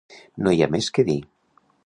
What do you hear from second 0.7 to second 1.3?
més que dir.